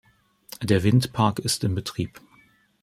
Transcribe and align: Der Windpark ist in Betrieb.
Der 0.63 0.81
Windpark 0.81 1.37
ist 1.37 1.63
in 1.63 1.75
Betrieb. 1.75 2.21